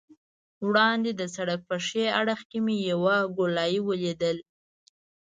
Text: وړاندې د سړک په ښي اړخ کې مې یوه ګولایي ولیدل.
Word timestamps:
وړاندې 0.67 1.11
د 1.19 1.21
سړک 1.35 1.59
په 1.69 1.75
ښي 1.85 2.05
اړخ 2.19 2.39
کې 2.49 2.59
مې 2.65 2.75
یوه 2.91 3.15
ګولایي 3.37 3.79
ولیدل. 3.83 4.37